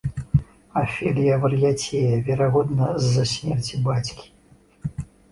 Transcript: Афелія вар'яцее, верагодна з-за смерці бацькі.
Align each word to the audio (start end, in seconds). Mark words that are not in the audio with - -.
Афелія 0.83 1.35
вар'яцее, 1.43 2.15
верагодна 2.29 2.87
з-за 3.07 3.25
смерці 3.33 3.81
бацькі. 3.89 4.25